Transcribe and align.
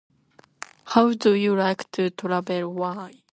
How 0.85 1.13
do 1.13 1.35
you 1.35 1.55
like 1.55 1.91
to 1.91 2.09
travel? 2.09 2.73
Why? 2.73 3.21